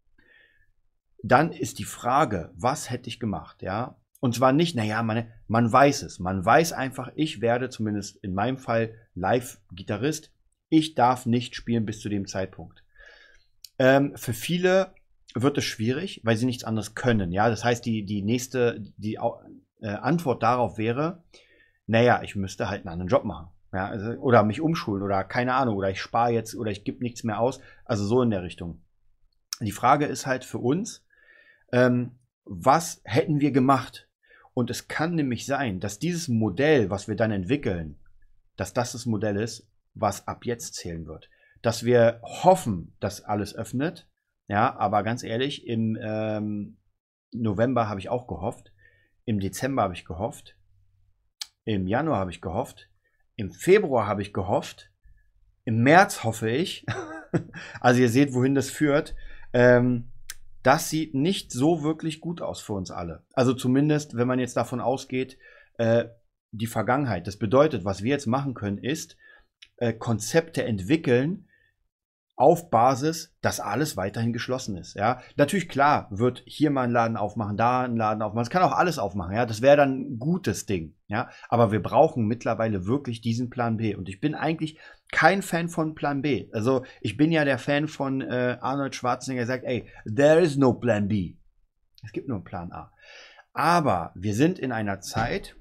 [1.23, 3.63] Dann ist die Frage, was hätte ich gemacht?
[3.63, 6.19] Ja, und zwar nicht, naja, man, man weiß es.
[6.19, 10.33] Man weiß einfach, ich werde zumindest in meinem Fall Live-Gitarrist.
[10.69, 12.83] Ich darf nicht spielen bis zu dem Zeitpunkt.
[13.79, 14.95] Ähm, für viele
[15.35, 17.31] wird es schwierig, weil sie nichts anderes können.
[17.31, 19.19] Ja, das heißt, die, die nächste die,
[19.81, 21.23] äh, Antwort darauf wäre,
[21.87, 23.49] naja, ich müsste halt einen anderen Job machen.
[23.73, 27.03] Ja, also, oder mich umschulen oder keine Ahnung, oder ich spare jetzt oder ich gebe
[27.03, 27.61] nichts mehr aus.
[27.85, 28.81] Also so in der Richtung.
[29.61, 31.05] Die Frage ist halt für uns,
[31.73, 32.13] ähm,
[32.45, 34.06] was hätten wir gemacht?
[34.57, 37.99] Und es kann nämlich sein, dass dieses Modell, was wir dann entwickeln,
[38.57, 41.29] dass das das Modell ist, was ab jetzt zählen wird.
[41.61, 44.09] Dass wir hoffen, dass alles öffnet.
[44.49, 46.79] Ja, aber ganz ehrlich, im ähm,
[47.33, 48.73] November habe ich auch gehofft.
[49.27, 50.57] Im Dezember habe ich gehofft.
[51.67, 52.89] Im Januar habe ich gehofft.
[53.35, 54.91] Im Februar habe ich gehofft.
[55.67, 56.87] Im März hoffe ich.
[57.83, 59.15] also ihr seht, wohin das führt.
[59.53, 60.13] Ähm,
[60.67, 63.25] das sieht nicht so wirklich gut aus für uns alle.
[63.33, 65.39] Also zumindest, wenn man jetzt davon ausgeht,
[65.79, 66.07] äh,
[66.51, 67.29] die Vergangenheit.
[67.29, 69.17] Das bedeutet, was wir jetzt machen können, ist
[69.77, 71.49] äh, Konzepte entwickeln,
[72.37, 74.95] auf Basis, dass alles weiterhin geschlossen ist.
[74.95, 78.43] Ja, natürlich klar wird hier mal einen Laden aufmachen, da einen Laden aufmachen.
[78.43, 79.35] Es kann auch alles aufmachen.
[79.35, 80.95] Ja, das wäre dann ein gutes Ding.
[81.09, 83.95] Ja, aber wir brauchen mittlerweile wirklich diesen Plan B.
[83.95, 84.79] Und ich bin eigentlich
[85.11, 86.51] kein Fan von Plan B.
[86.53, 90.59] Also ich bin ja der Fan von äh, Arnold Schwarzenegger, der sagt, ey, there is
[90.59, 91.37] no Plan B.
[92.05, 92.93] Es gibt nur einen Plan A.
[93.55, 95.57] Aber wir sind in einer Zeit,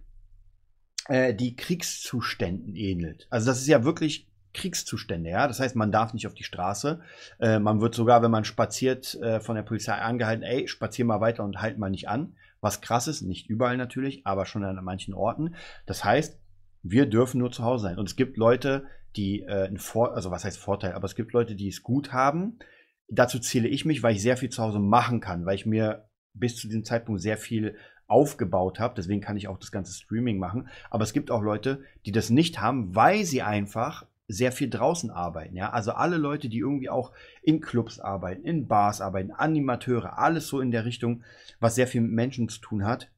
[1.07, 3.27] äh, die Kriegszuständen ähnelt.
[3.29, 5.29] Also das ist ja wirklich Kriegszustände.
[5.29, 5.47] Ja?
[5.47, 7.01] Das heißt, man darf nicht auf die Straße.
[7.39, 11.21] Äh, man wird sogar, wenn man spaziert, äh, von der Polizei angehalten, ey, spazier mal
[11.21, 12.35] weiter und halt mal nicht an.
[12.61, 15.55] Was krass ist, nicht überall natürlich, aber schon an manchen Orten.
[15.85, 16.39] Das heißt,
[16.81, 17.99] wir dürfen nur zu Hause sein.
[17.99, 21.33] Und es gibt Leute, die äh, ein Vor also was heißt Vorteil, aber es gibt
[21.33, 22.59] Leute, die es gut haben.
[23.07, 26.09] Dazu zähle ich mich, weil ich sehr viel zu Hause machen kann, weil ich mir
[26.33, 27.75] bis zu diesem Zeitpunkt sehr viel
[28.07, 28.93] aufgebaut habe.
[28.95, 30.69] Deswegen kann ich auch das ganze Streaming machen.
[30.89, 35.11] Aber es gibt auch Leute, die das nicht haben, weil sie einfach sehr viel draußen
[35.11, 35.55] arbeiten.
[35.55, 35.71] Ja?
[35.71, 37.11] Also alle Leute, die irgendwie auch
[37.43, 41.23] in Clubs arbeiten, in Bars arbeiten, Animateure, alles so in der Richtung,
[41.59, 43.11] was sehr viel mit Menschen zu tun hat,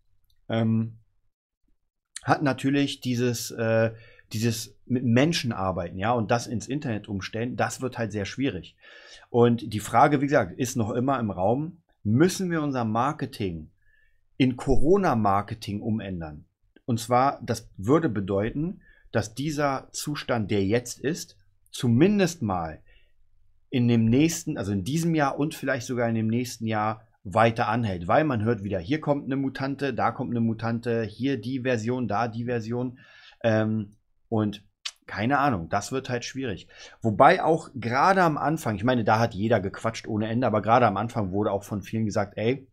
[0.50, 0.98] ähm,
[2.24, 3.94] hat natürlich dieses, äh,
[4.34, 8.76] dieses mit Menschen arbeiten, ja, und das ins Internet umstellen, das wird halt sehr schwierig.
[9.30, 13.70] Und die Frage, wie gesagt, ist noch immer im Raum, müssen wir unser Marketing
[14.38, 16.46] in Corona-Marketing umändern?
[16.86, 21.38] Und zwar, das würde bedeuten, dass dieser Zustand, der jetzt ist,
[21.72, 22.82] zumindest mal
[23.70, 27.68] in dem nächsten, also in diesem Jahr und vielleicht sogar in dem nächsten Jahr weiter
[27.68, 31.62] anhält, weil man hört wieder, hier kommt eine Mutante, da kommt eine Mutante, hier die
[31.62, 33.00] Version, da die Version.
[33.44, 33.98] Ähm,
[34.30, 34.64] und
[35.06, 36.68] keine Ahnung, das wird halt schwierig.
[37.02, 40.86] Wobei auch gerade am Anfang, ich meine, da hat jeder gequatscht ohne Ende, aber gerade
[40.86, 42.68] am Anfang wurde auch von vielen gesagt, ey,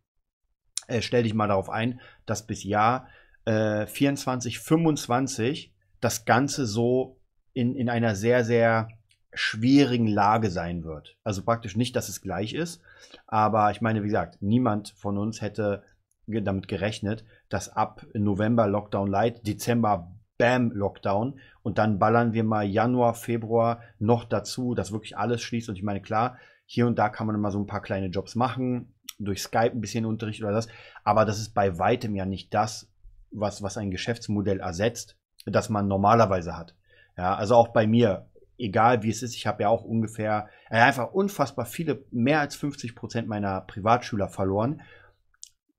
[0.87, 3.07] äh, stell dich mal darauf ein, dass bis Jahr
[3.45, 5.74] äh, 24, 25
[6.05, 7.17] das Ganze so
[7.53, 8.89] in, in einer sehr, sehr
[9.33, 11.17] schwierigen Lage sein wird.
[11.23, 12.79] Also praktisch nicht, dass es gleich ist,
[13.25, 15.81] aber ich meine, wie gesagt, niemand von uns hätte
[16.27, 22.65] damit gerechnet, dass ab November Lockdown Light, Dezember Bam Lockdown und dann ballern wir mal
[22.65, 26.37] Januar, Februar noch dazu, dass wirklich alles schließt und ich meine, klar,
[26.67, 29.81] hier und da kann man immer so ein paar kleine Jobs machen, durch Skype ein
[29.81, 30.67] bisschen Unterricht oder das,
[31.03, 32.91] aber das ist bei weitem ja nicht das,
[33.31, 36.75] was, was ein Geschäftsmodell ersetzt, das man normalerweise hat.
[37.17, 40.79] Ja, also auch bei mir, egal wie es ist, ich habe ja auch ungefähr, äh,
[40.79, 44.81] einfach unfassbar viele, mehr als 50 Prozent meiner Privatschüler verloren.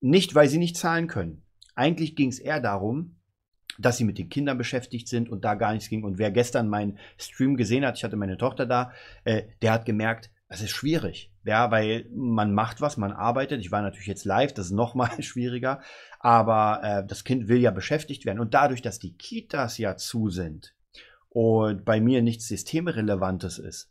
[0.00, 1.42] Nicht, weil sie nicht zahlen können.
[1.74, 3.16] Eigentlich ging es eher darum,
[3.78, 6.04] dass sie mit den Kindern beschäftigt sind und da gar nichts ging.
[6.04, 8.92] Und wer gestern meinen Stream gesehen hat, ich hatte meine Tochter da,
[9.24, 11.32] äh, der hat gemerkt, das ist schwierig.
[11.44, 13.60] Ja, weil man macht was, man arbeitet.
[13.60, 15.80] Ich war natürlich jetzt live, das ist noch mal schwieriger.
[16.20, 18.40] Aber äh, das Kind will ja beschäftigt werden.
[18.40, 20.74] Und dadurch, dass die Kitas ja zu sind
[21.28, 23.90] und bei mir nichts Systemrelevantes ist,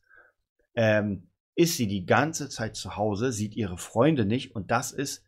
[0.75, 4.55] ähm, ist sie die ganze Zeit zu Hause, sieht ihre Freunde nicht.
[4.55, 5.23] Und das ist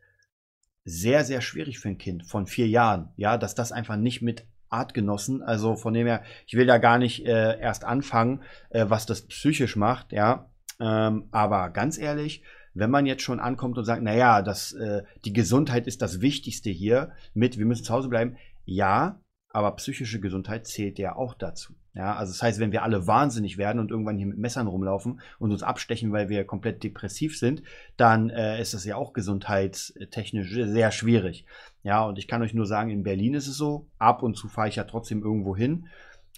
[0.84, 3.12] sehr, sehr schwierig für ein Kind von vier Jahren.
[3.18, 6.98] Ja, dass das einfach nicht mit Artgenossen, also von dem her, ich will da gar
[6.98, 10.50] nicht äh, erst anfangen, äh, was das psychisch macht, ja.
[10.80, 15.34] Ähm, aber ganz ehrlich, wenn man jetzt schon ankommt und sagt, naja, das, äh, die
[15.34, 20.68] Gesundheit ist das Wichtigste hier mit, wir müssen zu Hause bleiben, ja, aber psychische Gesundheit
[20.68, 21.74] zählt ja auch dazu.
[21.96, 25.20] Ja, also das heißt, wenn wir alle wahnsinnig werden und irgendwann hier mit Messern rumlaufen
[25.40, 27.64] und uns abstechen, weil wir komplett depressiv sind,
[27.96, 31.46] dann äh, ist das ja auch gesundheitstechnisch sehr schwierig.
[31.82, 34.48] Ja, und ich kann euch nur sagen, in Berlin ist es so, ab und zu
[34.48, 35.88] fahre ich ja trotzdem irgendwo hin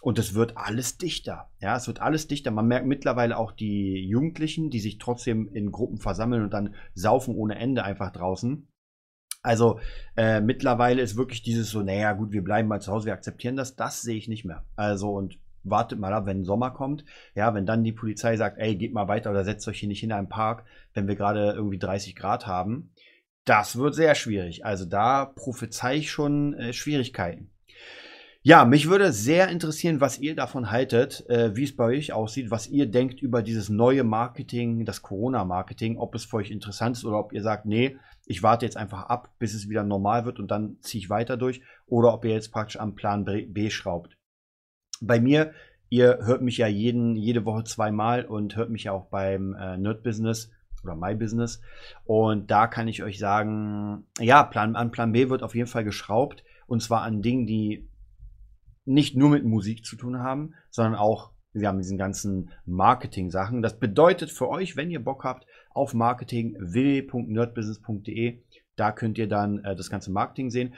[0.02, 1.50] und es wird alles dichter.
[1.60, 2.52] Ja, es wird alles dichter.
[2.52, 7.36] Man merkt mittlerweile auch die Jugendlichen, die sich trotzdem in Gruppen versammeln und dann saufen
[7.36, 8.68] ohne Ende einfach draußen.
[9.42, 9.80] Also
[10.18, 13.56] äh, mittlerweile ist wirklich dieses so, naja, gut, wir bleiben mal zu Hause, wir akzeptieren
[13.56, 13.76] das.
[13.76, 14.66] Das sehe ich nicht mehr.
[14.76, 17.06] Also und wartet mal ab, wenn Sommer kommt.
[17.36, 20.04] Ja, wenn dann die Polizei sagt, ey, geht mal weiter oder setzt euch hier nicht
[20.04, 22.92] in einen Park, wenn wir gerade irgendwie 30 Grad haben.
[23.46, 24.66] Das wird sehr schwierig.
[24.66, 27.50] Also da prophezei ich schon äh, Schwierigkeiten.
[28.42, 32.50] Ja, mich würde sehr interessieren, was ihr davon haltet, äh, wie es bei euch aussieht,
[32.50, 37.04] was ihr denkt über dieses neue Marketing, das Corona-Marketing, ob es für euch interessant ist
[37.04, 40.40] oder ob ihr sagt, nee, ich warte jetzt einfach ab, bis es wieder normal wird
[40.40, 44.16] und dann ziehe ich weiter durch oder ob ihr jetzt praktisch am Plan B schraubt.
[45.02, 45.52] Bei mir,
[45.90, 49.78] ihr hört mich ja jeden, jede Woche zweimal und hört mich ja auch beim äh,
[49.78, 50.50] Nerd Business
[50.82, 51.62] oder My Business
[52.06, 55.84] und da kann ich euch sagen, ja, Plan, an Plan B wird auf jeden Fall
[55.84, 57.90] geschraubt und zwar an Dingen, die
[58.90, 63.62] nicht nur mit Musik zu tun haben, sondern auch, wir haben diesen ganzen Marketing-Sachen.
[63.62, 68.42] Das bedeutet für euch, wenn ihr Bock habt auf Marketing, www.nerdbusiness.de,
[68.76, 70.74] da könnt ihr dann äh, das ganze Marketing sehen.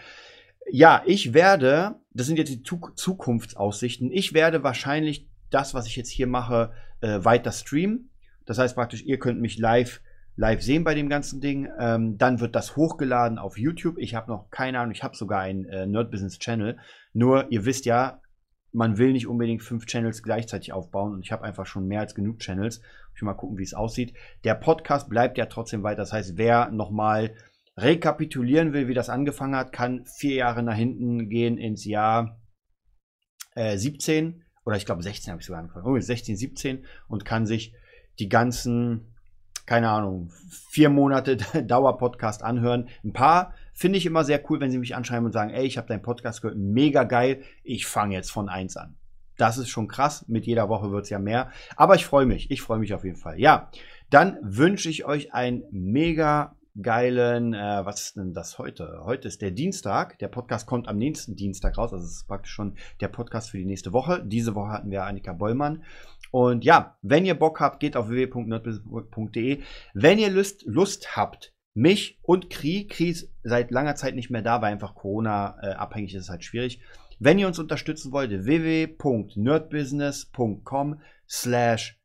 [0.69, 6.09] Ja, ich werde, das sind jetzt die Zukunftsaussichten, ich werde wahrscheinlich das, was ich jetzt
[6.09, 8.09] hier mache, äh, weiter streamen.
[8.45, 10.01] Das heißt praktisch, ihr könnt mich live
[10.35, 11.69] live sehen bei dem ganzen Ding.
[11.79, 13.97] Ähm, dann wird das hochgeladen auf YouTube.
[13.97, 16.77] Ich habe noch keine Ahnung, ich habe sogar einen äh, Nerd Business Channel.
[17.13, 18.21] Nur, ihr wisst ja,
[18.71, 22.15] man will nicht unbedingt fünf Channels gleichzeitig aufbauen und ich habe einfach schon mehr als
[22.15, 22.81] genug Channels.
[23.13, 24.13] Ich will mal gucken, wie es aussieht.
[24.43, 25.97] Der Podcast bleibt ja trotzdem weiter.
[25.97, 27.35] Das heißt, wer nochmal
[27.77, 32.39] rekapitulieren will, wie das angefangen hat, kann vier Jahre nach hinten gehen ins Jahr
[33.55, 35.85] äh, 17 oder ich glaube 16 habe ich sogar angefangen.
[35.85, 37.73] Oh, 16, 17 und kann sich
[38.19, 39.10] die ganzen
[39.65, 40.31] keine Ahnung,
[40.69, 42.89] vier Monate Dauerpodcast anhören.
[43.03, 45.77] Ein paar finde ich immer sehr cool, wenn sie mich anschreiben und sagen, ey, ich
[45.77, 48.95] habe deinen Podcast gehört, mega geil, ich fange jetzt von eins an.
[49.37, 51.51] Das ist schon krass, mit jeder Woche wird es ja mehr.
[51.75, 53.39] Aber ich freue mich, ich freue mich auf jeden Fall.
[53.39, 53.71] Ja,
[54.09, 59.01] dann wünsche ich euch einen mega geilen, äh, was ist denn das heute?
[59.03, 60.17] Heute ist der Dienstag.
[60.19, 61.91] Der Podcast kommt am nächsten Dienstag raus.
[61.91, 64.23] Also es ist praktisch schon der Podcast für die nächste Woche.
[64.25, 65.83] Diese Woche hatten wir Annika Bollmann.
[66.31, 69.61] Und ja, wenn ihr Bock habt, geht auf www.nerdbusiness.de.
[69.93, 74.41] Wenn ihr Lust, Lust habt, mich und Kri, Kri ist seit langer Zeit nicht mehr
[74.41, 76.81] da, weil einfach Corona äh, abhängig ist, ist halt schwierig.
[77.19, 82.01] Wenn ihr uns unterstützen wollt, www.nerdbusiness.com slash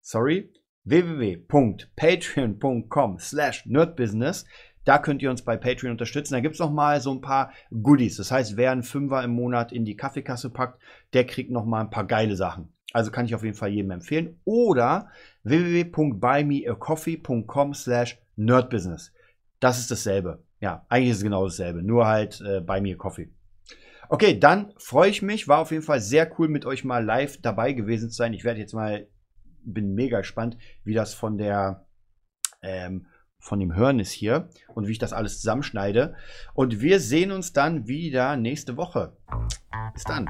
[0.00, 0.50] sorry,
[0.84, 4.46] www.patreon.com slash nerdbusiness.
[4.84, 6.34] Da könnt ihr uns bei Patreon unterstützen.
[6.34, 8.18] Da gibt es noch mal so ein paar Goodies.
[8.18, 10.78] Das heißt, wer einen Fünfer im Monat in die Kaffeekasse packt,
[11.14, 12.73] der kriegt noch mal ein paar geile Sachen.
[12.94, 14.40] Also kann ich auf jeden Fall jedem empfehlen.
[14.44, 15.10] Oder
[15.42, 19.12] www.buymeacoffee.com slash nerdbusiness.
[19.60, 20.42] Das ist dasselbe.
[20.60, 21.82] Ja, eigentlich ist es genau dasselbe.
[21.82, 23.28] Nur halt äh, bei mir Coffee.
[24.08, 25.48] Okay, dann freue ich mich.
[25.48, 28.32] War auf jeden Fall sehr cool, mit euch mal live dabei gewesen zu sein.
[28.32, 29.08] Ich werde jetzt mal
[29.64, 31.86] bin mega gespannt, wie das von der
[32.62, 33.06] ähm,
[33.44, 36.14] von dem Hören ist hier und wie ich das alles zusammenschneide.
[36.54, 39.12] Und wir sehen uns dann wieder nächste Woche.
[39.92, 40.28] Bis dann.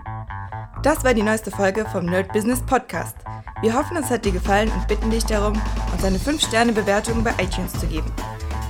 [0.83, 3.17] Das war die neueste Folge vom Nerd Business Podcast.
[3.63, 5.55] Wir hoffen, es hat dir gefallen und bitten dich darum,
[5.93, 8.13] uns eine 5-Sterne-Bewertung bei iTunes zu geben.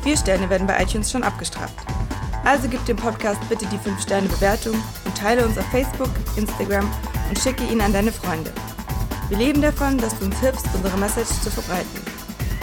[0.02, 1.74] Vier Sterne werden bei iTunes schon abgestraft.
[2.44, 4.74] Also gib dem Podcast bitte die 5-Sterne-Bewertung
[5.06, 6.88] und teile uns auf Facebook, Instagram
[7.30, 8.52] und schicke ihn an deine Freunde.
[9.30, 12.13] Wir leben davon, dass du uns hilfst, unsere Message zu verbreiten.